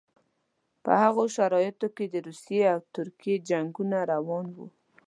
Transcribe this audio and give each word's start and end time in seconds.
په 0.83 0.91
هغو 1.03 1.23
شرایطو 1.35 1.87
کې 1.95 2.05
د 2.13 2.15
روسیې 2.27 2.63
او 2.73 2.79
ترکیې 2.95 3.35
جنګونه 3.49 3.97
روان 4.13 4.45
وو. 4.55 4.67